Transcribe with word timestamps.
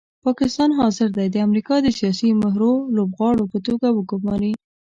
پاکستان 0.25 0.69
حاضر 0.79 1.07
دی 1.17 1.27
د 1.31 1.37
امریکا 1.47 1.75
د 1.81 1.87
سیاسي 1.99 2.29
مهرو 2.43 2.71
لوبغاړو 2.95 3.43
په 3.51 3.57
توګه 3.67 3.87
ګوماري. 4.09 4.53